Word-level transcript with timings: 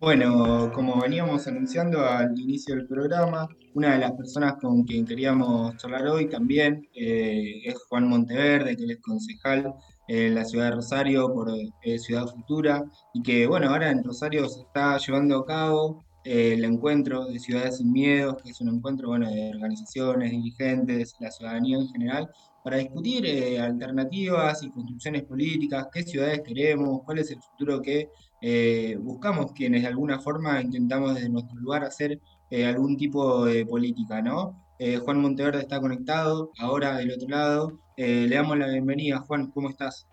Bueno, 0.00 0.70
como 0.72 1.00
veníamos 1.00 1.48
anunciando 1.48 2.06
al 2.06 2.38
inicio 2.38 2.76
del 2.76 2.86
programa, 2.86 3.48
una 3.74 3.94
de 3.94 3.98
las 3.98 4.12
personas 4.12 4.54
con 4.60 4.84
quien 4.84 5.04
queríamos 5.04 5.76
charlar 5.76 6.06
hoy 6.06 6.28
también 6.28 6.88
eh, 6.94 7.62
es 7.64 7.74
Juan 7.88 8.08
Monteverde, 8.08 8.76
que 8.76 8.84
es 8.84 9.00
concejal 9.00 9.74
en 10.06 10.36
la 10.36 10.44
ciudad 10.44 10.66
de 10.66 10.76
Rosario 10.76 11.32
por 11.34 11.50
eh, 11.82 11.98
Ciudad 11.98 12.28
Futura, 12.28 12.84
y 13.12 13.22
que 13.22 13.48
bueno, 13.48 13.70
ahora 13.70 13.90
en 13.90 14.04
Rosario 14.04 14.48
se 14.48 14.60
está 14.60 14.98
llevando 14.98 15.38
a 15.38 15.46
cabo 15.46 16.04
eh, 16.04 16.07
el 16.28 16.62
encuentro 16.62 17.24
de 17.24 17.38
Ciudades 17.38 17.78
sin 17.78 17.90
Miedo, 17.90 18.36
que 18.36 18.50
es 18.50 18.60
un 18.60 18.68
encuentro 18.68 19.08
bueno, 19.08 19.30
de 19.30 19.50
organizaciones, 19.54 20.30
dirigentes, 20.30 21.16
la 21.20 21.30
ciudadanía 21.30 21.78
en 21.78 21.88
general, 21.88 22.30
para 22.62 22.76
discutir 22.76 23.24
eh, 23.24 23.58
alternativas 23.58 24.62
y 24.62 24.70
construcciones 24.70 25.22
políticas, 25.22 25.88
qué 25.90 26.02
ciudades 26.02 26.42
queremos, 26.42 27.00
cuál 27.06 27.20
es 27.20 27.30
el 27.30 27.40
futuro 27.40 27.80
que 27.80 28.10
eh, 28.42 28.98
buscamos 29.00 29.52
quienes 29.52 29.82
de 29.82 29.88
alguna 29.88 30.20
forma 30.20 30.60
intentamos 30.60 31.14
desde 31.14 31.30
nuestro 31.30 31.58
lugar 31.60 31.84
hacer 31.84 32.20
eh, 32.50 32.66
algún 32.66 32.98
tipo 32.98 33.46
de 33.46 33.64
política, 33.64 34.20
¿no? 34.20 34.64
Juan 35.04 35.20
Monteverde 35.20 35.58
está 35.58 35.80
conectado, 35.80 36.52
ahora 36.60 36.98
del 36.98 37.10
otro 37.10 37.28
lado. 37.28 37.80
le 37.96 38.28
damos 38.28 38.56
la 38.56 38.68
bienvenida, 38.68 39.18
Juan, 39.18 39.50
¿cómo 39.50 39.70
estás? 39.70 40.06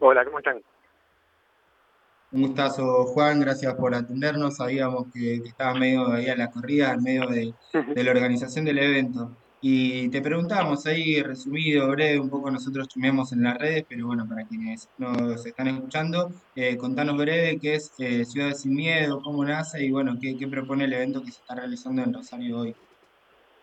Hola, 0.00 0.22
¿cómo 0.22 0.36
están? 0.36 0.60
Un 2.32 2.42
gustazo, 2.42 3.06
Juan, 3.06 3.40
gracias 3.40 3.74
por 3.74 3.94
atendernos. 3.94 4.56
Sabíamos 4.56 5.06
que, 5.12 5.34
estaba 5.36 5.74
medio 5.74 6.12
ahí 6.12 6.28
a 6.28 6.36
la 6.36 6.50
corrida, 6.50 6.92
en 6.92 7.02
medio 7.02 7.26
de, 7.26 7.52
de 7.72 8.04
la 8.04 8.10
organización 8.12 8.64
del 8.64 8.78
evento. 8.78 9.30
Y 9.62 10.08
te 10.08 10.22
preguntábamos 10.22 10.86
ahí, 10.86 11.22
resumido, 11.22 11.90
breve, 11.90 12.18
un 12.18 12.30
poco 12.30 12.50
nosotros 12.50 12.88
chumeamos 12.88 13.32
en 13.32 13.42
las 13.42 13.58
redes, 13.58 13.84
pero 13.86 14.06
bueno, 14.06 14.26
para 14.26 14.44
quienes 14.44 14.88
nos 14.96 15.44
están 15.44 15.68
escuchando, 15.68 16.30
eh, 16.56 16.78
contanos 16.78 17.18
breve 17.18 17.58
qué 17.60 17.74
es 17.74 17.92
eh, 17.98 18.24
Ciudades 18.24 18.62
sin 18.62 18.74
Miedo, 18.74 19.20
cómo 19.22 19.44
nace 19.44 19.84
y 19.84 19.90
bueno, 19.90 20.16
qué, 20.18 20.34
propone 20.48 20.84
el 20.84 20.94
evento 20.94 21.20
que 21.20 21.30
se 21.30 21.40
está 21.42 21.56
realizando 21.56 22.00
en 22.00 22.14
Rosario 22.14 22.60
hoy. 22.60 22.74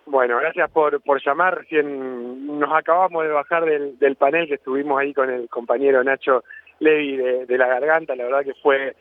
Bueno, 0.06 0.38
gracias 0.38 0.70
por, 0.70 1.02
por 1.02 1.20
llamar. 1.26 1.58
Recién 1.58 2.60
nos 2.60 2.72
acabamos 2.72 3.24
de 3.24 3.30
bajar 3.30 3.66
del, 3.66 3.98
del 3.98 4.16
panel 4.18 4.48
que 4.48 4.54
estuvimos 4.54 5.00
ahí 5.00 5.16
con 5.16 5.32
el 5.32 5.50
compañero 5.50 6.04
Nacho 6.04 6.44
Levi 6.80 7.18
de, 7.18 7.58
La 7.58 7.68
Garganta. 7.68 8.16
La 8.16 8.26
verdad 8.26 8.44
que 8.44 8.54
fue 8.56 8.96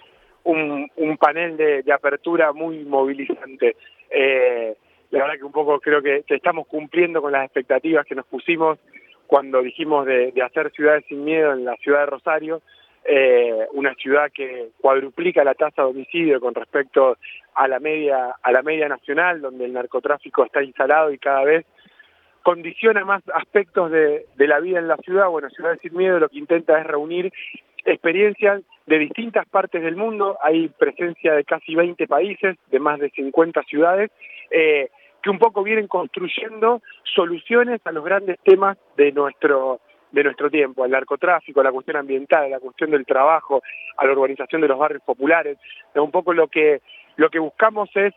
un, 0.44 0.88
panel 1.19 1.56
de, 1.56 1.83
de 1.83 1.92
apertura 1.92 2.52
muy 2.52 2.84
movilizante. 2.84 3.77
Eh, 4.10 4.77
la 5.10 5.20
verdad 5.20 5.36
que 5.36 5.44
un 5.44 5.52
poco 5.52 5.80
creo 5.80 6.02
que, 6.02 6.24
estamos 6.28 6.66
cumpliendo 6.66 7.22
con 7.22 7.33
las 7.33 7.44
expectativas 7.44 8.06
que 8.06 8.14
nos 8.14 8.27
pusimos 8.27 8.78
cuando 9.27 9.62
dijimos 9.62 10.06
de, 10.06 10.33
hacer 10.44 10.70
ciudades 10.72 11.05
sin 11.08 11.24
miedo 11.24 11.52
en 11.52 11.64
la 11.64 11.77
ciudad 11.77 12.00
de 12.00 12.06
Rosario, 12.06 12.62
eh, 13.05 13.66
una 13.72 13.94
ciudad 13.94 14.30
que 14.33 14.70
cuadruplica 14.80 15.44
la 15.44 15.55
tasa 15.55 15.83
de 15.83 15.88
homicidio 15.88 16.40
con 16.40 16.55
respecto 16.55 17.16
a 17.55 17.68
la 17.68 17.78
media 17.78 18.34
a 18.42 18.52
la 18.52 18.62
media 18.62 18.88
nacional, 18.88 19.40
donde 19.40 19.64
el 19.64 19.72
narcotráfico 19.72 20.44
está 20.44 20.62
instalado 20.62 21.12
y 21.12 21.18
cada 21.18 21.44
vez 21.44 21.66
condiciona 22.47 23.05
más 23.05 23.25
aspectos 23.34 23.91
de, 23.91 24.25
la 24.36 24.61
vida 24.61 24.78
en 24.78 24.86
la 24.86 24.97
ciudad. 24.98 25.28
Bueno, 25.28 25.50
Ciudades 25.50 25.80
sin 25.83 25.97
Miedo 25.97 26.20
lo 26.20 26.28
que 26.28 26.39
intenta 26.39 26.78
es 26.78 26.86
reunir 26.86 27.33
experiencias 27.84 28.62
de 28.86 28.98
distintas 29.00 29.48
partes 29.48 29.83
del 29.83 29.97
mundo, 29.97 30.39
hay 30.41 30.69
presencia 30.69 31.34
de 31.34 31.42
casi 31.42 31.74
20 31.74 32.06
países, 32.06 32.56
de 32.70 32.78
más 32.78 33.00
de 33.00 33.11
50 33.11 33.64
ciudades, 33.64 34.12
eh, 34.52 34.91
que 35.20 35.30
un 35.30 35.41
poco 35.41 35.64
vienen 35.64 35.89
construyendo 35.89 36.83
soluciones 37.17 37.80
a 37.84 37.91
los 37.91 38.05
grandes 38.05 38.39
temas 38.44 38.78
de 38.97 39.11
nuestro 39.11 39.80
de 40.12 40.22
nuestro 40.22 40.48
tiempo, 40.48 40.84
al 40.84 40.92
narcotráfico, 40.92 41.61
a 41.61 41.64
la 41.64 41.72
cuestión 41.72 41.97
ambiental, 41.97 42.44
a 42.44 42.48
la 42.48 42.61
cuestión 42.61 42.92
del 42.92 43.05
trabajo, 43.05 43.61
a 43.97 44.06
la 44.06 44.12
urbanización 44.12 44.61
de 44.61 44.69
los 44.69 44.78
barrios 44.78 45.02
populares. 45.02 45.58
Un 45.97 46.12
poco 46.12 46.33
lo 46.33 46.47
que 46.47 46.80
lo 47.17 47.28
que 47.28 47.41
buscamos 47.41 47.91
es 47.97 48.14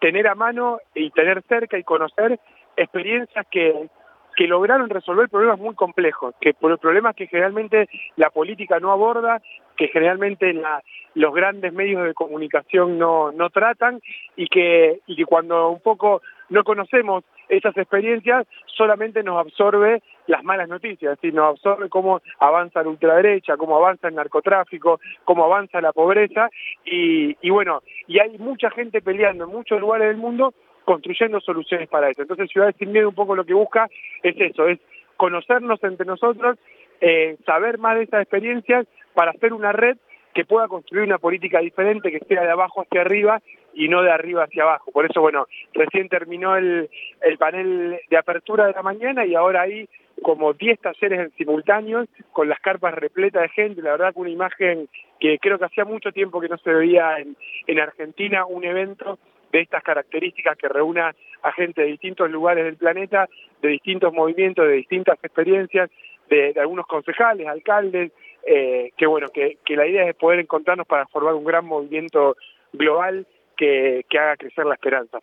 tener 0.00 0.28
a 0.28 0.36
mano 0.36 0.78
y 0.94 1.10
tener 1.10 1.42
cerca 1.48 1.76
y 1.76 1.82
conocer 1.82 2.38
experiencias 2.76 3.46
que 3.50 3.88
que 4.34 4.46
lograron 4.46 4.90
resolver 4.90 5.28
problemas 5.28 5.58
muy 5.58 5.74
complejos, 5.74 6.34
que 6.40 6.54
por 6.54 6.76
problemas 6.78 7.14
que 7.14 7.26
generalmente 7.26 7.88
la 8.16 8.30
política 8.30 8.80
no 8.80 8.90
aborda, 8.90 9.40
que 9.76 9.88
generalmente 9.88 10.52
la, 10.52 10.82
los 11.14 11.34
grandes 11.34 11.72
medios 11.72 12.04
de 12.04 12.14
comunicación 12.14 12.98
no, 12.98 13.32
no 13.32 13.50
tratan 13.50 14.00
y 14.36 14.46
que, 14.48 15.00
y 15.06 15.16
que 15.16 15.24
cuando 15.24 15.70
un 15.70 15.80
poco 15.80 16.22
no 16.48 16.64
conocemos 16.64 17.24
esas 17.48 17.76
experiencias 17.76 18.46
solamente 18.66 19.22
nos 19.22 19.38
absorbe 19.38 20.02
las 20.26 20.42
malas 20.42 20.68
noticias, 20.68 21.16
decir, 21.16 21.34
nos 21.34 21.50
absorbe 21.50 21.88
cómo 21.88 22.20
avanza 22.38 22.82
la 22.82 22.88
ultraderecha, 22.88 23.56
cómo 23.56 23.76
avanza 23.76 24.08
el 24.08 24.14
narcotráfico, 24.14 25.00
cómo 25.24 25.44
avanza 25.44 25.80
la 25.80 25.92
pobreza 25.92 26.48
y, 26.84 27.36
y 27.40 27.50
bueno, 27.50 27.82
y 28.06 28.18
hay 28.18 28.38
mucha 28.38 28.70
gente 28.70 29.02
peleando 29.02 29.44
en 29.44 29.50
muchos 29.50 29.80
lugares 29.80 30.08
del 30.08 30.16
mundo 30.16 30.54
construyendo 30.84 31.40
soluciones 31.40 31.88
para 31.88 32.10
eso. 32.10 32.22
Entonces 32.22 32.50
Ciudades 32.50 32.76
sin 32.78 32.92
Miedo 32.92 33.08
un 33.08 33.14
poco 33.14 33.34
lo 33.34 33.44
que 33.44 33.54
busca 33.54 33.88
es 34.22 34.34
eso, 34.38 34.68
es 34.68 34.78
conocernos 35.16 35.82
entre 35.84 36.06
nosotros, 36.06 36.58
eh, 37.00 37.36
saber 37.46 37.78
más 37.78 37.96
de 37.96 38.04
esas 38.04 38.22
experiencias 38.22 38.86
para 39.14 39.30
hacer 39.30 39.52
una 39.52 39.72
red 39.72 39.96
que 40.34 40.44
pueda 40.44 40.68
construir 40.68 41.04
una 41.04 41.18
política 41.18 41.60
diferente 41.60 42.10
que 42.10 42.24
sea 42.26 42.42
de 42.42 42.50
abajo 42.50 42.82
hacia 42.82 43.02
arriba 43.02 43.40
y 43.74 43.88
no 43.88 44.02
de 44.02 44.10
arriba 44.10 44.44
hacia 44.44 44.62
abajo. 44.62 44.90
Por 44.92 45.04
eso, 45.06 45.20
bueno, 45.20 45.46
recién 45.72 46.08
terminó 46.08 46.56
el, 46.56 46.88
el 47.22 47.38
panel 47.38 48.00
de 48.08 48.16
apertura 48.16 48.66
de 48.66 48.72
la 48.72 48.82
mañana 48.82 49.26
y 49.26 49.34
ahora 49.34 49.62
hay 49.62 49.88
como 50.22 50.52
10 50.52 50.80
talleres 50.80 51.20
en 51.20 51.32
simultáneo 51.36 52.04
con 52.32 52.48
las 52.48 52.60
carpas 52.60 52.94
repletas 52.94 53.42
de 53.42 53.48
gente, 53.50 53.82
la 53.82 53.92
verdad 53.92 54.14
que 54.14 54.20
una 54.20 54.30
imagen 54.30 54.88
que 55.20 55.38
creo 55.38 55.58
que 55.58 55.66
hacía 55.66 55.84
mucho 55.84 56.12
tiempo 56.12 56.40
que 56.40 56.48
no 56.48 56.56
se 56.58 56.72
veía 56.72 57.18
en, 57.18 57.36
en 57.66 57.80
Argentina, 57.80 58.46
un 58.46 58.64
evento 58.64 59.18
de 59.52 59.60
estas 59.60 59.82
características 59.82 60.56
que 60.56 60.68
reúna 60.68 61.14
a 61.42 61.52
gente 61.52 61.82
de 61.82 61.88
distintos 61.88 62.30
lugares 62.30 62.64
del 62.64 62.76
planeta, 62.76 63.28
de 63.62 63.68
distintos 63.68 64.12
movimientos, 64.12 64.66
de 64.66 64.74
distintas 64.74 65.16
experiencias, 65.22 65.90
de, 66.28 66.54
algunos 66.58 66.86
concejales, 66.86 67.46
alcaldes, 67.46 68.10
eh, 68.46 68.90
que 68.96 69.06
bueno, 69.06 69.28
que, 69.28 69.58
que 69.64 69.76
la 69.76 69.86
idea 69.86 70.08
es 70.08 70.16
poder 70.16 70.40
encontrarnos 70.40 70.86
para 70.86 71.06
formar 71.06 71.34
un 71.34 71.44
gran 71.44 71.66
movimiento 71.66 72.36
global 72.72 73.26
que, 73.56 74.04
que 74.08 74.18
haga 74.18 74.36
crecer 74.36 74.66
la 74.66 74.74
esperanza. 74.74 75.18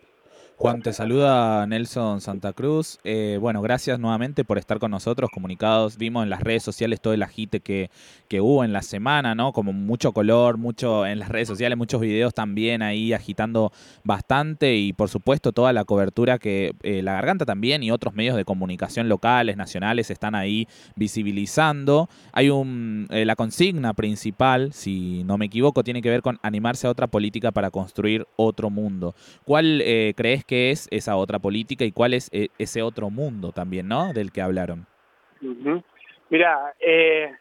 Juan, 0.61 0.83
te 0.83 0.93
saluda 0.93 1.65
Nelson 1.65 2.21
Santa 2.21 2.53
Cruz. 2.53 2.99
Eh, 3.03 3.39
bueno, 3.41 3.63
gracias 3.63 3.99
nuevamente 3.99 4.43
por 4.43 4.59
estar 4.59 4.77
con 4.77 4.91
nosotros, 4.91 5.31
comunicados. 5.33 5.97
Vimos 5.97 6.21
en 6.21 6.29
las 6.29 6.41
redes 6.41 6.61
sociales 6.61 7.01
todo 7.01 7.15
el 7.15 7.23
agite 7.23 7.61
que, 7.61 7.89
que 8.27 8.41
hubo 8.41 8.63
en 8.63 8.71
la 8.71 8.83
semana, 8.83 9.33
¿no? 9.33 9.53
Como 9.53 9.73
mucho 9.73 10.11
color, 10.11 10.57
mucho 10.57 11.07
en 11.07 11.17
las 11.17 11.29
redes 11.29 11.47
sociales, 11.47 11.79
muchos 11.79 11.99
videos 11.99 12.35
también 12.35 12.83
ahí 12.83 13.11
agitando 13.11 13.73
bastante 14.03 14.75
y 14.75 14.93
por 14.93 15.09
supuesto 15.09 15.51
toda 15.51 15.73
la 15.73 15.83
cobertura 15.83 16.37
que 16.37 16.75
eh, 16.83 17.01
La 17.01 17.13
Garganta 17.13 17.43
también 17.43 17.81
y 17.81 17.89
otros 17.89 18.13
medios 18.13 18.37
de 18.37 18.45
comunicación 18.45 19.09
locales, 19.09 19.57
nacionales 19.57 20.11
están 20.11 20.35
ahí 20.35 20.67
visibilizando. 20.95 22.07
Hay 22.33 22.51
un, 22.51 23.07
eh, 23.09 23.25
la 23.25 23.35
consigna 23.35 23.95
principal, 23.95 24.73
si 24.73 25.23
no 25.23 25.39
me 25.39 25.47
equivoco, 25.47 25.83
tiene 25.83 26.03
que 26.03 26.11
ver 26.11 26.21
con 26.21 26.37
animarse 26.43 26.85
a 26.85 26.91
otra 26.91 27.07
política 27.07 27.51
para 27.51 27.71
construir 27.71 28.27
otro 28.35 28.69
mundo. 28.69 29.15
¿Cuál 29.43 29.81
crees 30.21 30.45
que 30.45 30.69
es 30.69 30.87
esa 30.91 31.15
otra 31.15 31.39
política 31.39 31.83
y 31.83 31.91
cuál 31.91 32.13
es 32.13 32.29
eh, 32.31 32.49
ese 32.59 32.83
otro 32.83 33.09
mundo 33.09 33.51
también, 33.51 33.87
¿no? 33.87 34.13
Del 34.13 34.31
que 34.31 34.43
hablaron. 34.43 34.85
Mira, 36.29 36.75
eh, 36.79 37.31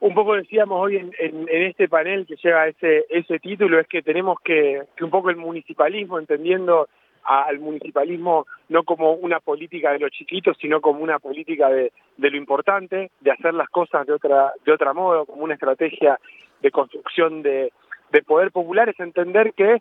un 0.00 0.12
poco 0.12 0.34
decíamos 0.34 0.80
hoy 0.80 0.96
en, 0.96 1.46
este 1.48 1.88
panel 1.88 2.26
que 2.26 2.34
lleva 2.42 2.66
ese, 2.66 3.06
ese 3.08 3.38
título, 3.38 3.78
es 3.78 3.86
que 3.86 4.02
tenemos 4.02 4.38
que, 4.42 4.82
que 4.96 5.04
un 5.04 5.10
poco 5.10 5.30
el 5.30 5.36
municipalismo, 5.36 6.18
entendiendo 6.18 6.88
al 7.22 7.60
municipalismo 7.60 8.46
no 8.68 8.82
como 8.82 9.12
una 9.12 9.38
política 9.38 9.92
de 9.92 10.00
los 10.00 10.10
chiquitos, 10.10 10.56
sino 10.60 10.80
como 10.80 11.04
una 11.04 11.20
política 11.20 11.68
de, 11.68 11.92
de 12.16 12.30
lo 12.30 12.36
importante, 12.36 13.12
de 13.20 13.30
hacer 13.30 13.54
las 13.54 13.68
cosas 13.68 14.08
de 14.08 14.14
otra, 14.14 14.54
de 14.64 14.72
otra 14.72 14.92
modo, 14.92 15.24
como 15.24 15.44
una 15.44 15.54
estrategia 15.54 16.18
de 16.62 16.70
construcción 16.72 17.42
de, 17.42 17.72
de 18.10 18.22
poder 18.22 18.50
popular, 18.50 18.88
es 18.88 18.98
entender 18.98 19.52
que, 19.52 19.78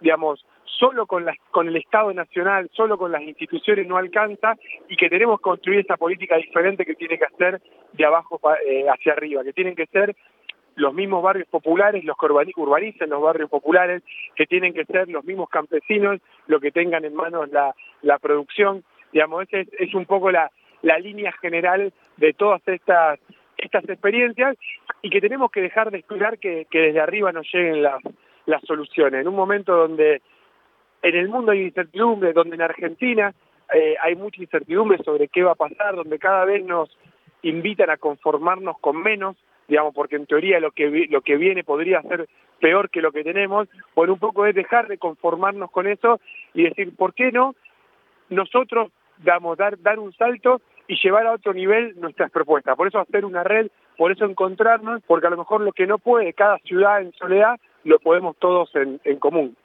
digamos, 0.00 0.44
solo 0.78 1.06
con, 1.06 1.26
con 1.50 1.68
el 1.68 1.76
Estado 1.76 2.12
Nacional, 2.12 2.70
solo 2.72 2.96
con 2.98 3.12
las 3.12 3.22
instituciones 3.22 3.86
no 3.86 3.96
alcanza 3.96 4.56
y 4.88 4.96
que 4.96 5.08
tenemos 5.08 5.38
que 5.38 5.44
construir 5.44 5.80
esa 5.80 5.96
política 5.96 6.36
diferente 6.36 6.84
que 6.84 6.94
tiene 6.94 7.18
que 7.18 7.24
hacer 7.24 7.60
de 7.92 8.04
abajo 8.04 8.40
eh, 8.66 8.86
hacia 8.88 9.12
arriba, 9.12 9.44
que 9.44 9.52
tienen 9.52 9.74
que 9.74 9.86
ser 9.86 10.14
los 10.76 10.94
mismos 10.94 11.22
barrios 11.22 11.48
populares, 11.48 12.04
los 12.04 12.16
que 12.16 12.26
urbanicen 12.26 13.10
los 13.10 13.22
barrios 13.22 13.50
populares, 13.50 14.02
que 14.34 14.46
tienen 14.46 14.72
que 14.72 14.84
ser 14.84 15.08
los 15.08 15.24
mismos 15.24 15.50
campesinos 15.50 16.20
los 16.46 16.60
que 16.60 16.70
tengan 16.70 17.04
en 17.04 17.14
manos 17.14 17.50
la, 17.50 17.74
la 18.02 18.18
producción. 18.18 18.84
Digamos, 19.12 19.42
esa 19.42 19.58
es, 19.58 19.68
es 19.78 19.94
un 19.94 20.06
poco 20.06 20.30
la, 20.30 20.50
la 20.82 20.98
línea 20.98 21.32
general 21.32 21.92
de 22.16 22.32
todas 22.32 22.62
estas 22.66 23.18
estas 23.58 23.86
experiencias 23.90 24.56
y 25.02 25.10
que 25.10 25.20
tenemos 25.20 25.50
que 25.50 25.60
dejar 25.60 25.90
de 25.90 25.98
esperar 25.98 26.38
que, 26.38 26.66
que 26.70 26.78
desde 26.78 27.00
arriba 27.00 27.30
nos 27.30 27.46
lleguen 27.52 27.82
las, 27.82 28.00
las 28.46 28.62
soluciones. 28.62 29.20
En 29.20 29.28
un 29.28 29.36
momento 29.36 29.76
donde 29.76 30.22
en 31.02 31.14
el 31.16 31.28
mundo 31.28 31.52
hay 31.52 31.62
incertidumbre, 31.62 32.32
donde 32.32 32.56
en 32.56 32.62
Argentina 32.62 33.34
eh, 33.72 33.96
hay 34.00 34.16
mucha 34.16 34.42
incertidumbre 34.42 34.98
sobre 35.04 35.28
qué 35.28 35.42
va 35.42 35.52
a 35.52 35.56
pasar, 35.56 35.94
donde 35.94 36.18
cada 36.18 36.44
vez 36.44 36.64
nos 36.64 36.90
invitan 37.42 37.90
a 37.90 37.96
conformarnos 37.96 38.78
con 38.80 39.02
menos, 39.02 39.36
digamos, 39.68 39.94
porque 39.94 40.16
en 40.16 40.26
teoría 40.26 40.60
lo 40.60 40.72
que, 40.72 41.06
lo 41.08 41.22
que 41.22 41.36
viene 41.36 41.64
podría 41.64 42.02
ser 42.02 42.28
peor 42.60 42.90
que 42.90 43.00
lo 43.00 43.12
que 43.12 43.24
tenemos, 43.24 43.68
bueno, 43.94 44.12
un 44.12 44.18
poco 44.18 44.44
es 44.44 44.54
dejar 44.54 44.88
de 44.88 44.98
conformarnos 44.98 45.70
con 45.70 45.86
eso 45.86 46.20
y 46.52 46.64
decir, 46.64 46.94
¿por 46.94 47.14
qué 47.14 47.32
no 47.32 47.54
nosotros 48.28 48.92
damos, 49.18 49.56
dar, 49.56 49.80
dar 49.80 49.98
un 49.98 50.12
salto 50.12 50.60
y 50.86 50.96
llevar 51.02 51.26
a 51.26 51.32
otro 51.32 51.54
nivel 51.54 51.98
nuestras 51.98 52.30
propuestas? 52.30 52.76
Por 52.76 52.88
eso 52.88 52.98
hacer 52.98 53.24
una 53.24 53.44
red, 53.44 53.68
por 53.96 54.12
eso 54.12 54.24
encontrarnos, 54.24 55.02
porque 55.06 55.28
a 55.28 55.30
lo 55.30 55.38
mejor 55.38 55.62
lo 55.62 55.72
que 55.72 55.86
no 55.86 55.98
puede 55.98 56.34
cada 56.34 56.58
ciudad 56.58 57.00
en 57.00 57.12
soledad, 57.12 57.58
lo 57.84 57.98
podemos 57.98 58.36
todos 58.36 58.74
en, 58.76 59.00
en 59.04 59.18
común. 59.18 59.56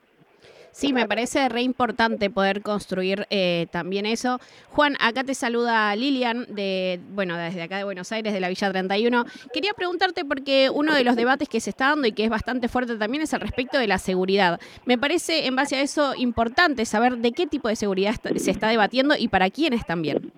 Sí, 0.76 0.92
me 0.92 1.08
parece 1.08 1.48
re 1.48 1.62
importante 1.62 2.30
poder 2.30 2.62
construir 2.62 3.28
eh, 3.30 3.68
también 3.72 4.06
eso. 4.06 4.40
Juan, 4.72 4.96
acá 5.00 5.24
te 5.24 5.34
saluda 5.34 5.96
Lilian, 5.96 6.54
de, 6.54 7.00
bueno, 7.12 7.38
desde 7.38 7.62
acá 7.62 7.78
de 7.78 7.86
Buenos 7.86 8.12
Aires, 8.12 8.34
de 8.34 8.42
la 8.42 8.50
Villa 8.50 8.70
31. 8.70 9.24
Quería 9.54 9.72
preguntarte 9.74 10.26
porque 10.26 10.70
uno 10.70 10.94
de 10.94 11.06
los 11.06 11.16
debates 11.16 11.48
que 11.48 11.62
se 11.62 11.70
está 11.70 11.92
dando 11.92 12.08
y 12.08 12.12
que 12.12 12.26
es 12.26 12.30
bastante 12.30 12.68
fuerte 12.68 12.98
también 12.98 13.24
es 13.24 13.34
al 13.34 13.40
respecto 13.40 13.78
de 13.78 13.88
la 13.88 14.00
seguridad. 14.00 14.60
Me 14.86 14.98
parece, 14.98 15.48
en 15.48 15.56
base 15.56 15.78
a 15.78 15.82
eso, 15.82 16.14
importante 16.14 16.84
saber 16.84 17.20
de 17.20 17.32
qué 17.32 17.48
tipo 17.48 17.70
de 17.70 17.78
seguridad 17.78 18.16
se 18.36 18.52
está 18.52 18.68
debatiendo 18.68 19.16
y 19.18 19.30
para 19.30 19.50
quiénes 19.52 19.86
también. 19.86 20.34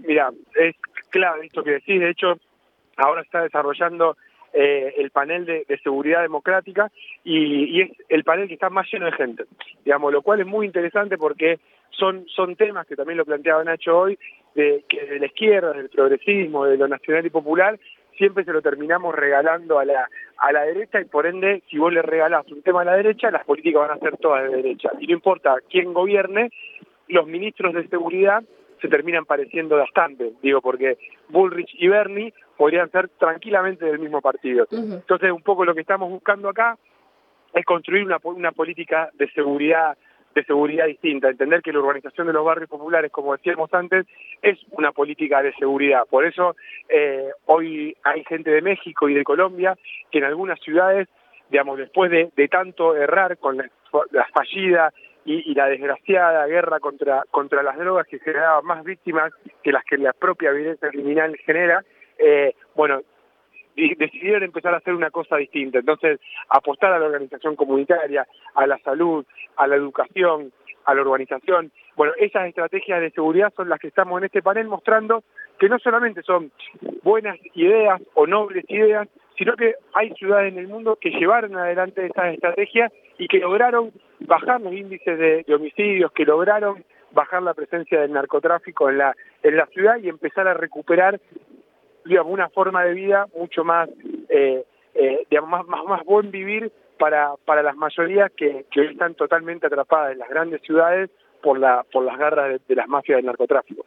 Mira, 0.00 0.32
es 0.56 0.74
clave 1.10 1.46
esto 1.46 1.62
que 1.62 1.70
decís. 1.70 2.00
De 2.00 2.10
hecho, 2.10 2.40
ahora 2.96 3.22
está 3.22 3.42
desarrollando 3.42 4.16
eh, 4.52 4.94
el 4.98 5.10
panel 5.10 5.44
de, 5.44 5.64
seguridad 5.82 6.22
democrática 6.22 6.90
y, 7.24 7.82
es 7.82 7.90
el 8.08 8.24
panel 8.24 8.48
que 8.48 8.54
está 8.54 8.70
más 8.70 8.86
lleno 8.92 9.06
de 9.06 9.12
gente, 9.12 9.44
digamos, 9.84 10.12
lo 10.12 10.22
cual 10.22 10.40
es 10.40 10.46
muy 10.46 10.66
interesante 10.66 11.16
porque 11.16 11.60
son, 11.90 12.26
son 12.28 12.56
temas 12.56 12.86
que 12.86 12.96
también 12.96 13.18
lo 13.18 13.24
planteaba 13.24 13.64
Nacho 13.64 13.98
hoy, 13.98 14.18
de 14.54 14.84
que 14.88 15.06
de 15.06 15.20
la 15.20 15.26
izquierda, 15.26 15.72
del 15.72 15.88
progresismo, 15.88 16.66
de 16.66 16.76
lo 16.76 16.88
nacional 16.88 17.24
y 17.26 17.30
popular, 17.30 17.78
siempre 18.16 18.44
se 18.44 18.52
lo 18.52 18.60
terminamos 18.60 19.14
regalando 19.14 19.78
a 19.78 19.84
la, 19.84 20.08
a 20.38 20.52
la 20.52 20.62
derecha 20.62 21.00
y 21.00 21.04
por 21.04 21.26
ende, 21.26 21.62
si 21.70 21.78
vos 21.78 21.92
le 21.92 22.02
regalás 22.02 22.46
un 22.50 22.62
tema 22.62 22.82
a 22.82 22.84
la 22.84 22.96
derecha, 22.96 23.30
las 23.30 23.44
políticas 23.44 23.88
van 23.88 23.96
a 23.96 24.00
ser 24.00 24.16
todas 24.18 24.50
de 24.50 24.56
derecha. 24.56 24.90
Y 24.98 25.06
no 25.06 25.14
importa 25.14 25.56
quién 25.70 25.92
gobierne, 25.92 26.50
los 27.08 27.26
ministros 27.26 27.74
de 27.74 27.88
seguridad 27.88 28.42
se 28.80 28.88
terminan 28.88 29.24
pareciendo 29.24 29.76
bastante, 29.76 30.32
digo, 30.42 30.60
porque 30.60 30.98
Bullrich 31.28 31.74
y 31.78 31.88
Bernie 31.88 32.32
podrían 32.56 32.90
ser 32.90 33.08
tranquilamente 33.10 33.84
del 33.84 33.98
mismo 33.98 34.20
partido. 34.20 34.66
Entonces, 34.70 35.32
un 35.32 35.42
poco 35.42 35.64
lo 35.64 35.74
que 35.74 35.80
estamos 35.80 36.10
buscando 36.10 36.48
acá 36.48 36.76
es 37.52 37.64
construir 37.64 38.04
una, 38.04 38.18
una 38.22 38.52
política 38.52 39.10
de 39.14 39.30
seguridad 39.32 39.96
de 40.34 40.44
seguridad 40.44 40.86
distinta, 40.86 41.28
entender 41.28 41.60
que 41.60 41.72
la 41.72 41.80
urbanización 41.80 42.28
de 42.28 42.32
los 42.32 42.44
barrios 42.44 42.70
populares, 42.70 43.10
como 43.10 43.32
decíamos 43.36 43.72
antes, 43.74 44.06
es 44.40 44.58
una 44.70 44.92
política 44.92 45.42
de 45.42 45.52
seguridad. 45.54 46.02
Por 46.08 46.24
eso 46.24 46.54
eh, 46.88 47.30
hoy 47.46 47.96
hay 48.04 48.24
gente 48.24 48.50
de 48.50 48.62
México 48.62 49.08
y 49.08 49.14
de 49.14 49.24
Colombia 49.24 49.76
que 50.10 50.18
en 50.18 50.24
algunas 50.24 50.60
ciudades, 50.60 51.08
digamos, 51.50 51.78
después 51.78 52.12
de, 52.12 52.30
de 52.36 52.46
tanto 52.46 52.94
errar 52.94 53.38
con 53.38 53.56
la, 53.56 53.68
la 54.12 54.26
fallida 54.26 54.92
y, 55.24 55.54
la 55.54 55.66
desgraciada 55.66 56.46
guerra 56.46 56.80
contra, 56.80 57.24
contra 57.30 57.62
las 57.62 57.76
drogas 57.76 58.06
que 58.06 58.18
generaba 58.18 58.62
más 58.62 58.82
víctimas 58.84 59.32
que 59.62 59.72
las 59.72 59.84
que 59.84 59.98
la 59.98 60.12
propia 60.12 60.50
violencia 60.50 60.88
criminal 60.88 61.36
genera, 61.44 61.84
eh, 62.18 62.54
bueno, 62.74 63.02
decidieron 63.76 64.42
empezar 64.42 64.74
a 64.74 64.78
hacer 64.78 64.94
una 64.94 65.10
cosa 65.10 65.36
distinta. 65.36 65.78
Entonces, 65.78 66.20
apostar 66.48 66.92
a 66.92 66.98
la 66.98 67.06
organización 67.06 67.56
comunitaria, 67.56 68.26
a 68.54 68.66
la 68.66 68.78
salud, 68.78 69.24
a 69.56 69.66
la 69.66 69.76
educación, 69.76 70.52
a 70.84 70.94
la 70.94 71.02
urbanización. 71.02 71.70
Bueno, 71.96 72.12
esas 72.18 72.48
estrategias 72.48 73.00
de 73.00 73.10
seguridad 73.10 73.52
son 73.54 73.68
las 73.68 73.78
que 73.78 73.88
estamos 73.88 74.18
en 74.18 74.24
este 74.24 74.42
panel 74.42 74.68
mostrando 74.68 75.22
que 75.58 75.68
no 75.68 75.78
solamente 75.78 76.22
son 76.22 76.50
buenas 77.02 77.38
ideas 77.54 78.00
o 78.14 78.26
nobles 78.26 78.64
ideas, 78.68 79.08
sino 79.40 79.56
que 79.56 79.76
hay 79.94 80.10
ciudades 80.16 80.52
en 80.52 80.58
el 80.58 80.68
mundo 80.68 80.98
que 81.00 81.08
llevaron 81.08 81.56
adelante 81.56 82.04
esas 82.04 82.34
estrategias 82.34 82.92
y 83.16 83.26
que 83.26 83.38
lograron 83.38 83.90
bajar 84.18 84.60
los 84.60 84.74
índices 84.74 85.18
de, 85.18 85.54
homicidios, 85.54 86.12
que 86.12 86.26
lograron 86.26 86.84
bajar 87.12 87.42
la 87.42 87.54
presencia 87.54 88.02
del 88.02 88.12
narcotráfico 88.12 88.90
en 88.90 88.98
la, 88.98 89.16
en 89.42 89.56
la 89.56 89.64
ciudad 89.68 89.96
y 89.96 90.10
empezar 90.10 90.46
a 90.46 90.52
recuperar 90.52 91.18
digamos, 92.04 92.34
una 92.34 92.50
forma 92.50 92.84
de 92.84 92.92
vida 92.92 93.28
mucho 93.34 93.64
más, 93.64 93.88
eh, 94.28 94.62
eh, 94.94 95.26
digamos, 95.30 95.66
más, 95.66 95.84
más, 95.86 96.04
buen 96.04 96.30
vivir 96.30 96.70
para, 96.98 97.32
para 97.46 97.62
las 97.62 97.76
mayorías 97.76 98.30
que, 98.32 98.66
que 98.70 98.80
hoy 98.80 98.86
están 98.88 99.14
totalmente 99.14 99.68
atrapadas 99.68 100.12
en 100.12 100.18
las 100.18 100.28
grandes 100.28 100.60
ciudades 100.60 101.08
por, 101.42 101.58
la, 101.58 101.86
por 101.90 102.04
las 102.04 102.18
garras 102.18 102.60
de 102.68 102.74
las 102.74 102.88
mafias 102.88 103.16
del 103.16 103.24
narcotráfico. 103.24 103.86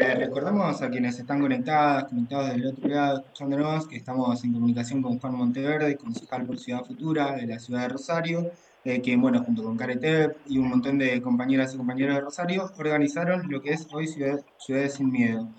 Recordamos 0.00 0.80
a 0.80 0.88
quienes 0.88 1.18
están 1.18 1.42
conectadas, 1.42 2.04
conectados 2.04 2.48
del 2.48 2.64
otro 2.64 2.88
lado, 2.88 3.18
escuchándonos, 3.18 3.86
que 3.86 3.96
estamos 3.96 4.42
en 4.44 4.54
comunicación 4.54 5.02
con 5.02 5.18
Juan 5.18 5.34
Monteverde, 5.34 5.98
concejal 5.98 6.46
por 6.46 6.58
Ciudad 6.58 6.82
Futura 6.86 7.36
de 7.36 7.46
la 7.46 7.58
ciudad 7.58 7.82
de 7.82 7.88
Rosario, 7.90 8.50
eh, 8.86 9.02
que, 9.02 9.14
bueno, 9.18 9.44
junto 9.44 9.62
con 9.62 9.76
Caretep 9.76 10.38
y 10.46 10.56
un 10.56 10.70
montón 10.70 10.96
de 10.96 11.20
compañeras 11.20 11.74
y 11.74 11.76
compañeros 11.76 12.14
de 12.14 12.22
Rosario, 12.22 12.70
organizaron 12.78 13.42
lo 13.50 13.60
que 13.60 13.74
es 13.74 13.86
hoy 13.92 14.06
Ciudades 14.06 14.94
Sin 14.94 15.12
Miedo. 15.12 15.50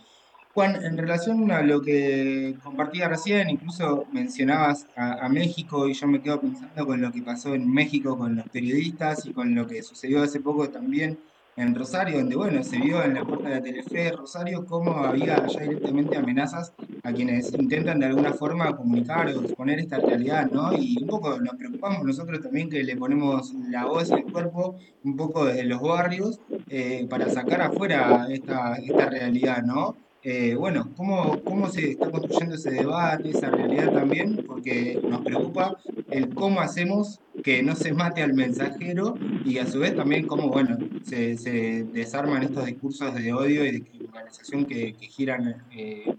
Juan, 0.56 0.84
en 0.84 0.98
relación 0.98 1.52
a 1.52 1.62
lo 1.62 1.84
que 1.84 2.56
compartía 2.64 3.08
recién, 3.10 3.48
incluso 3.48 4.06
mencionabas 4.12 4.88
a, 4.96 5.30
México 5.30 5.88
y 5.88 5.94
yo 5.94 6.08
me 6.08 6.20
quedo 6.20 6.42
pensando 6.42 6.88
con 6.88 7.00
lo 7.00 7.12
que 7.12 7.22
pasó 7.22 7.54
en 7.54 7.72
México 7.72 8.18
con 8.18 8.36
los 8.38 8.50
periodistas 8.50 9.24
y 9.28 9.34
con 9.34 9.54
lo 9.54 9.68
que 9.68 9.84
sucedió 9.84 10.24
hace 10.24 10.40
poco 10.40 10.68
también 10.68 11.20
en 11.58 11.76
Rosario, 11.76 12.18
donde 12.18 12.36
bueno, 12.36 12.64
se 12.64 12.78
vio 12.78 13.04
en 13.04 13.14
la 13.14 13.26
puerta 13.26 13.50
de 13.50 13.56
la 13.56 13.62
Telefe 13.62 14.12
Rosario 14.12 14.66
cómo 14.66 14.92
había 14.92 15.46
ya 15.48 15.62
directamente 15.62 16.18
amenazas 16.18 16.74
a 17.04 17.12
quienes 17.12 17.54
intentan 17.54 18.00
de 18.00 18.08
alguna 18.08 18.34
forma 18.34 18.76
comunicar 18.76 19.28
o 19.28 19.42
exponer 19.42 19.80
esta 19.80 20.00
realidad, 20.00 20.50
¿no? 20.52 20.74
Y 20.74 21.02
un 21.02 21.08
poco 21.08 21.40
nos 21.40 21.56
preocupamos 21.56 22.04
nosotros 22.04 22.42
también 22.42 22.70
que 22.70 22.84
le 22.84 22.96
ponemos 22.96 23.54
la 23.70 23.86
voz 23.86 24.10
y 24.10 24.14
el 24.14 24.32
cuerpo 24.32 24.76
un 25.04 25.18
poco 25.18 25.46
desde 25.46 25.64
los 25.64 25.82
barrios 25.82 26.40
eh, 26.70 27.06
para 27.10 27.30
sacar 27.30 27.62
afuera 27.62 28.28
esta, 28.30 28.76
esta 28.76 29.10
realidad, 29.10 29.64
¿no? 29.64 29.96
Eh, 30.24 30.54
bueno, 30.54 30.88
¿cómo, 30.96 31.42
¿cómo 31.44 31.68
se 31.70 31.92
está 31.92 32.12
construyendo 32.12 32.54
ese 32.54 32.70
debate, 32.70 33.32
esa 33.32 33.50
realidad 33.50 33.92
también? 33.92 34.44
Porque 34.46 35.02
nos 35.04 35.22
preocupa 35.22 35.78
el 36.12 36.34
cómo 36.36 36.62
hacemos 36.62 37.20
que 37.44 37.64
no 37.64 37.76
se 37.76 37.94
mate 37.94 38.22
al 38.22 38.34
mensajero 38.34 39.16
y 39.46 39.58
a 39.58 39.66
su 39.66 39.80
vez 39.80 39.96
también 39.96 40.28
cómo, 40.28 40.50
bueno, 40.50 40.78
se, 41.04 41.84
desarman 41.86 42.44
estos 42.44 42.66
discursos 42.66 43.14
de 43.16 43.34
odio 43.34 43.66
y 43.66 43.72
de 43.72 43.84
criminalización 43.84 44.66
que, 44.66 44.94
giran 45.00 45.64
eh, 45.76 46.14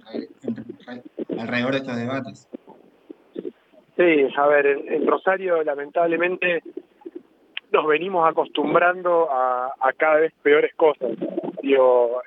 alrededor 1.38 1.72
de 1.72 1.78
estos 1.78 1.96
debates. 1.96 2.48
Sí, 3.96 4.26
a 4.36 4.46
ver, 4.46 4.66
en, 4.66 5.06
Rosario 5.06 5.62
lamentablemente 5.62 6.62
nos 7.70 7.86
venimos 7.86 8.28
acostumbrando 8.28 9.30
a, 9.30 9.72
a 9.80 9.92
cada 9.92 10.20
vez 10.20 10.32
peores 10.42 10.74
cosas 10.74 11.10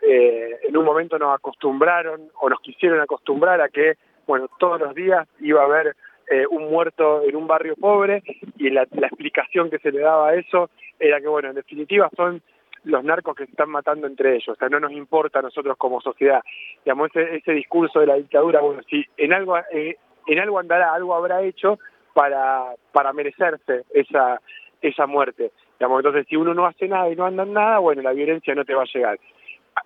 eh, 0.07 0.59
en 0.67 0.77
un 0.77 0.85
momento 0.85 1.17
nos 1.19 1.35
acostumbraron 1.35 2.29
o 2.41 2.49
nos 2.49 2.59
quisieron 2.61 2.99
acostumbrar 2.99 3.61
a 3.61 3.69
que, 3.69 3.95
bueno, 4.27 4.47
todos 4.59 4.79
los 4.79 4.95
días 4.95 5.27
iba 5.39 5.61
a 5.61 5.65
haber 5.65 5.95
eh, 6.29 6.45
un 6.49 6.69
muerto 6.69 7.23
en 7.23 7.35
un 7.35 7.47
barrio 7.47 7.75
pobre 7.75 8.23
y 8.57 8.69
la, 8.69 8.83
explicación 8.83 9.69
que 9.69 9.79
se 9.79 9.91
le 9.91 9.99
daba 9.99 10.29
a 10.29 10.35
eso 10.35 10.69
era 10.99 11.19
que, 11.21 11.27
bueno, 11.27 11.49
en 11.49 11.55
definitiva 11.55 12.09
son 12.15 12.41
los 12.83 13.03
narcos 13.03 13.35
que 13.35 13.45
se 13.45 13.51
están 13.51 13.69
matando 13.69 14.07
entre 14.07 14.35
ellos, 14.35 14.49
o 14.49 14.55
sea, 14.55 14.69
no 14.69 14.79
nos 14.79 14.91
importa 14.91 15.39
a 15.39 15.41
nosotros 15.41 15.75
como 15.77 16.01
sociedad. 16.01 16.41
Digamos, 16.83 17.09
ese, 17.09 17.37
ese 17.37 17.51
discurso 17.53 17.99
de 17.99 18.07
la 18.07 18.15
dictadura, 18.15 18.61
bueno, 18.61 18.81
si 18.89 19.03
en 19.17 19.33
algo, 19.33 19.57
eh, 19.71 19.97
en 20.27 20.39
algo 20.39 20.59
andará, 20.59 20.93
algo 20.93 21.15
habrá 21.15 21.41
hecho 21.41 21.79
para, 22.13 22.73
para 22.91 23.11
merecerse 23.11 23.83
esa, 23.93 24.39
esa 24.81 25.05
muerte. 25.07 25.51
Digamos, 25.79 25.99
entonces, 25.99 26.25
si 26.29 26.35
uno 26.35 26.53
no 26.53 26.65
hace 26.65 26.87
nada 26.87 27.09
y 27.09 27.15
no 27.15 27.25
anda 27.25 27.43
en 27.43 27.53
nada, 27.53 27.79
bueno, 27.79 28.01
la 28.01 28.13
violencia 28.13 28.55
no 28.55 28.65
te 28.65 28.73
va 28.73 28.83
a 28.83 28.93
llegar. 28.93 29.19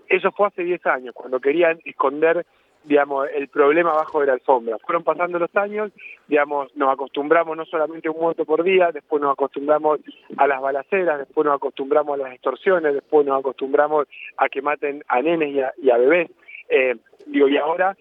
Eso 0.07 0.31
fue 0.31 0.47
hace 0.47 0.63
10 0.63 0.85
años, 0.85 1.15
cuando 1.15 1.39
querían 1.39 1.79
esconder, 1.85 2.45
digamos, 2.89 3.29
el 3.35 3.47
problema 3.49 3.91
abajo 3.91 4.19
de 4.19 4.25
la 4.25 4.33
alfombra. 4.33 4.79
Fueron 4.79 5.03
pasando 5.03 5.37
los 5.37 5.55
años, 5.55 5.91
digamos, 6.27 6.75
nos 6.75 6.91
acostumbramos 6.91 7.55
no 7.55 7.63
solamente 7.65 8.07
a 8.07 8.11
un 8.11 8.19
muerto 8.19 8.45
por 8.45 8.63
día, 8.63 8.89
después 8.91 9.21
nos 9.21 9.33
acostumbramos 9.33 9.99
a 10.37 10.47
las 10.47 10.59
balaceras, 10.59 11.19
después 11.19 11.45
nos 11.45 11.55
acostumbramos 11.55 12.19
a 12.19 12.23
las 12.23 12.33
extorsiones, 12.33 12.95
después 12.95 13.27
nos 13.27 13.39
acostumbramos 13.39 14.07
a 14.37 14.49
que 14.49 14.63
maten 14.63 15.03
a 15.07 15.21
nenes 15.21 15.71
y 15.77 15.91
a, 15.91 15.97
bebés. 15.97 16.31
Eh, 16.67 16.95
digo, 17.27 17.47
y 17.47 17.57
ahora 17.57 17.95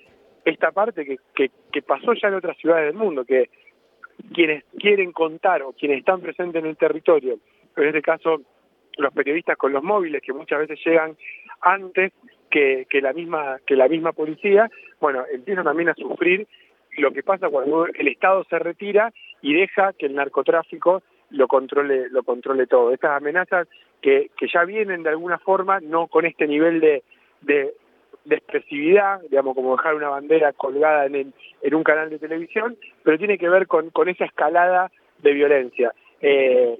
esta 0.46 0.72
parte 0.72 1.04
que, 1.04 1.18
que, 1.34 1.50
que 1.70 1.82
pasó 1.82 2.14
ya 2.14 2.28
en 2.28 2.34
otras 2.34 2.56
ciudades 2.56 2.86
del 2.86 2.96
mundo, 2.96 3.26
que 3.26 3.50
quienes 4.32 4.64
quieren 4.78 5.12
contar 5.12 5.60
o 5.62 5.74
quienes 5.74 5.98
están 5.98 6.22
presentes 6.22 6.64
en 6.64 6.70
el 6.70 6.78
territorio 6.78 7.38
en 7.82 7.88
este 7.88 8.02
caso 8.02 8.40
los 8.96 9.12
periodistas 9.12 9.56
con 9.56 9.72
los 9.72 9.82
móviles 9.82 10.22
que 10.22 10.32
muchas 10.32 10.60
veces 10.60 10.78
llegan 10.84 11.16
antes 11.60 12.12
que, 12.50 12.86
que 12.88 13.00
la 13.00 13.12
misma 13.12 13.58
que 13.66 13.76
la 13.76 13.88
misma 13.88 14.12
policía, 14.12 14.70
bueno, 15.00 15.24
empiezan 15.32 15.64
también 15.64 15.88
a 15.88 15.94
sufrir 15.94 16.46
lo 16.96 17.12
que 17.12 17.22
pasa 17.22 17.48
cuando 17.48 17.86
el 17.86 18.08
Estado 18.08 18.44
se 18.50 18.58
retira 18.58 19.12
y 19.42 19.54
deja 19.54 19.92
que 19.92 20.06
el 20.06 20.14
narcotráfico 20.14 21.02
lo 21.30 21.46
controle 21.46 22.08
lo 22.10 22.22
controle 22.22 22.66
todo. 22.66 22.92
Estas 22.92 23.16
amenazas 23.16 23.68
que, 24.00 24.30
que 24.36 24.48
ya 24.52 24.64
vienen 24.64 25.02
de 25.02 25.10
alguna 25.10 25.38
forma, 25.38 25.80
no 25.80 26.06
con 26.06 26.26
este 26.26 26.46
nivel 26.46 26.80
de, 26.80 27.02
de 27.42 27.74
de 28.24 28.36
expresividad, 28.36 29.20
digamos, 29.22 29.54
como 29.54 29.76
dejar 29.76 29.94
una 29.94 30.10
bandera 30.10 30.52
colgada 30.52 31.06
en, 31.06 31.32
en 31.62 31.74
un 31.74 31.82
canal 31.82 32.10
de 32.10 32.18
televisión, 32.18 32.76
pero 33.02 33.16
tiene 33.16 33.38
que 33.38 33.48
ver 33.48 33.66
con, 33.66 33.90
con 33.90 34.08
esa 34.08 34.26
escalada 34.26 34.90
de 35.22 35.32
violencia. 35.32 35.92
Eh, 36.20 36.78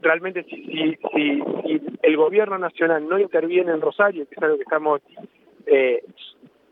realmente 0.00 0.44
si, 0.44 0.64
si, 0.66 0.98
si, 1.14 1.82
el 2.02 2.16
gobierno 2.16 2.58
nacional 2.58 3.08
no 3.08 3.18
interviene 3.18 3.72
en 3.72 3.80
Rosario, 3.80 4.26
que 4.28 4.34
es 4.34 4.42
algo 4.42 4.56
que 4.56 4.62
estamos 4.62 5.00
eh, 5.66 6.02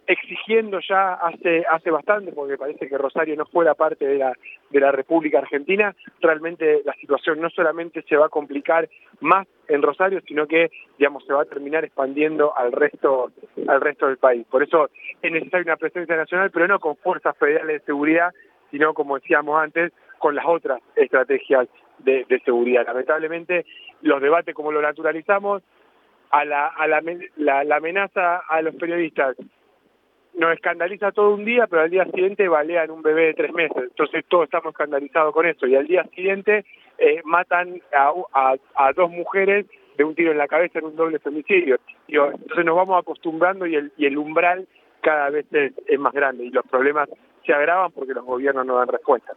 exigiendo 0.07 0.81
ya 0.81 1.15
hace 1.15 1.65
hace 1.71 1.91
bastante, 1.91 2.33
porque 2.33 2.59
parece 2.59 2.89
que 2.89 2.99
Rosario 2.99 3.37
no 3.37 3.47
fuera 3.47 3.75
parte 3.75 4.07
de 4.07 4.19
la 4.19 4.33
de 4.71 4.81
la 4.81 4.93
República 4.93 5.39
Argentina, 5.39 5.95
realmente 6.21 6.83
la 6.85 6.95
situación 6.95 7.41
no 7.41 7.49
solamente 7.51 8.03
se 8.03 8.17
va 8.17 8.27
a 8.27 8.29
complicar 8.29 8.89
más 9.21 9.47
en 9.69 9.83
Rosario, 9.83 10.21
sino 10.27 10.47
que 10.47 10.71
digamos 10.99 11.25
se 11.25 11.33
va 11.33 11.43
a 11.43 11.47
terminar 11.47 11.85
expandiendo 11.85 12.57
al 12.57 12.73
resto 12.73 13.31
al 13.67 13.81
resto 13.81 14.07
del 14.07 14.19
país. 14.19 14.47
Por 14.51 14.63
eso 14.63 14.91
es 15.23 15.33
necesaria 15.33 15.65
una 15.65 15.77
presencia 15.77 16.17
nacional, 16.17 16.51
pero 16.51 16.69
no 16.69 16.79
con 16.81 16.97
fuerzas 16.97 17.37
federales 17.39 17.81
de 17.81 17.87
seguridad, 17.87 18.33
sino 18.71 18.93
como 18.95 19.19
decíamos 19.19 19.63
antes, 19.63 19.93
con 20.19 20.35
las 20.35 20.45
otras 20.47 20.81
estrategias 20.97 21.69
de, 21.99 22.41
seguridad. 22.45 22.87
Lamentablemente, 22.87 23.65
los 24.03 24.21
debates 24.21 24.55
como 24.55 24.73
lo 24.73 24.83
naturalizamos, 24.83 25.63
a 26.31 26.45
la, 26.45 26.67
a 26.67 26.87
la, 26.89 27.01
la, 27.37 27.77
amenaza 27.77 28.39
a 28.49 28.61
los 28.61 28.75
periodistas 28.75 29.37
nos 30.37 30.53
escandaliza 30.53 31.13
todo 31.13 31.33
un 31.33 31.45
día, 31.45 31.69
pero 31.69 31.83
al 31.83 31.91
día 31.91 32.05
siguiente 32.07 32.49
balean 32.49 32.91
un 32.91 33.03
bebé 33.03 33.27
de 33.27 33.35
tres 33.35 33.53
meses. 33.53 33.85
Entonces 33.85 34.25
todos 34.27 34.45
estamos 34.45 34.73
escandalizados 34.73 35.33
con 35.33 35.47
eso. 35.47 35.65
Y 35.67 35.77
al 35.77 35.87
día 35.87 36.05
siguiente 36.13 36.65
eh, 36.99 37.21
matan 37.25 37.81
a, 37.97 38.57
a, 38.75 38.93
dos 38.95 39.11
mujeres 39.11 39.67
de 39.97 40.03
un 40.03 40.17
tiro 40.17 40.33
en 40.33 40.39
la 40.39 40.49
cabeza 40.49 40.81
en 40.81 40.87
un 40.87 40.97
doble 40.97 41.21
femicidio. 41.21 41.79
Entonces 42.09 42.65
nos 42.65 42.75
vamos 42.75 43.01
acostumbrando 43.01 43.65
y 43.67 43.77
el, 43.77 43.93
y 43.97 44.07
el 44.07 44.19
umbral 44.19 44.67
cada 45.03 45.31
vez 45.31 45.47
es 45.53 45.99
más 46.01 46.13
grande 46.13 46.45
y 46.45 46.51
los 46.51 46.67
problemas 46.67 47.09
se 47.45 47.53
agravan 47.53 47.93
porque 47.93 48.15
los 48.15 48.25
gobiernos 48.25 48.67
no 48.67 48.77
dan 48.77 48.89
respuesta. 48.89 49.35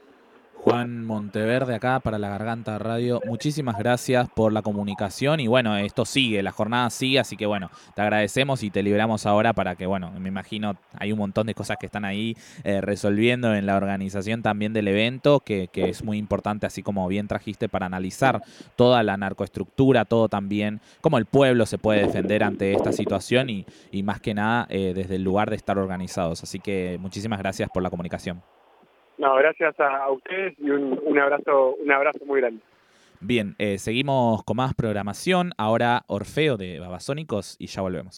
Juan 0.70 1.06
Monteverde 1.06 1.76
acá 1.76 2.02
para 2.02 2.20
la 2.20 2.28
Garganta 2.28 2.78
Radio. 2.78 3.22
Muchísimas 3.26 3.78
gracias 3.78 4.28
por 4.28 4.52
la 4.52 4.62
comunicación 4.62 5.40
y 5.40 5.48
bueno, 5.48 5.78
esto 5.78 6.04
sigue, 6.04 6.44
la 6.44 6.52
jornada 6.52 6.90
sigue, 6.90 7.20
así 7.20 7.38
que 7.38 7.46
bueno, 7.46 7.72
te 7.96 8.02
agradecemos 8.02 8.62
y 8.64 8.70
te 8.70 8.84
liberamos 8.84 9.26
ahora 9.26 9.54
para 9.54 9.78
que, 9.78 9.86
bueno, 9.86 10.12
me 10.20 10.28
imagino 10.28 10.76
hay 11.00 11.14
un 11.14 11.20
montón 11.20 11.48
de 11.48 11.54
cosas 11.54 11.78
que 11.80 11.86
están 11.86 12.04
ahí 12.04 12.36
eh, 12.66 12.82
resolviendo 12.82 13.56
en 13.56 13.66
la 13.66 13.78
organización 13.78 14.42
también 14.42 14.74
del 14.74 14.90
evento, 14.90 15.40
que, 15.40 15.70
es 15.74 16.04
muy 16.04 16.18
importante, 16.18 16.66
así 16.66 16.84
como 16.84 17.08
bien 17.08 17.30
trajiste 17.30 17.70
para 17.70 17.86
analizar 17.86 18.42
toda 18.76 19.04
la 19.04 19.16
narcoestructura, 19.16 20.04
todo 20.04 20.28
también, 20.28 20.82
cómo 21.00 21.18
el 21.18 21.28
pueblo 21.28 21.66
se 21.66 21.78
puede 21.78 22.02
defender 22.02 22.44
ante 22.44 22.74
esta 22.74 22.92
situación 22.92 23.50
y, 23.50 23.66
y 23.90 24.04
más 24.04 24.20
que 24.20 24.34
nada 24.34 24.68
eh, 24.70 24.92
desde 24.94 25.16
el 25.16 25.24
lugar 25.24 25.50
de 25.50 25.56
estar 25.56 25.78
organizados. 25.78 26.44
Así 26.44 26.60
que 26.60 26.98
muchísimas 27.00 27.40
gracias 27.40 27.70
por 27.74 27.84
la 27.84 27.90
comunicación. 27.90 28.42
No, 29.18 29.36
gracias 29.36 29.80
a, 29.80 30.10
ustedes 30.12 30.54
y 30.60 30.70
un, 30.70 31.00
un, 31.04 31.20
abrazo, 31.20 31.76
un 31.76 31.92
abrazo 31.92 32.20
muy 32.26 32.42
grande. 32.42 32.62
Bien, 33.20 33.56
eh, 33.58 33.80
seguimos 33.80 34.44
con 34.44 34.58
más 34.58 34.76
programación. 34.76 35.52
Ahora 35.58 36.04
Orfeo 36.08 36.58
de 36.58 36.80
Babasónicos 36.80 37.56
y 37.58 37.68
ya 37.68 37.82
volvemos. 37.82 38.16